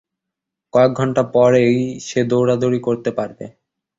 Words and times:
কয়েকঘন্টা 0.73 1.23
পড়েই 1.33 1.75
সে 2.07 2.19
দৌড়াদৌড়ি 2.31 2.79
করতে 2.87 3.09
পারবে। 3.17 3.45